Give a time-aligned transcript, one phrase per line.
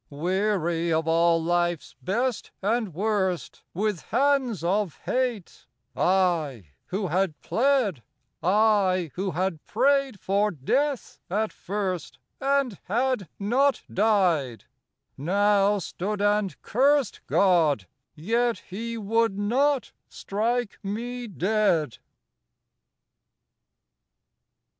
[0.09, 8.01] Weary of all life's best and worst, With hands of hate, I who had pled,
[8.41, 14.65] I, who had prayed for death at first And had not died
[15.19, 21.99] now stood and cursed God, yet He would not strike me dead.